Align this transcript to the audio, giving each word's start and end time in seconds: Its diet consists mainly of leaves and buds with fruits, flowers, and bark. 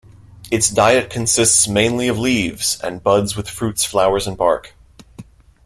Its 0.49 0.67
diet 0.71 1.11
consists 1.11 1.67
mainly 1.67 2.07
of 2.07 2.17
leaves 2.17 2.81
and 2.83 3.03
buds 3.03 3.35
with 3.35 3.47
fruits, 3.47 3.85
flowers, 3.85 4.25
and 4.25 4.35
bark. 4.35 4.73